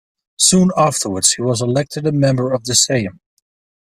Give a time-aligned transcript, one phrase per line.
[0.39, 3.19] Soon afterwards he was elected a member of the Sejm.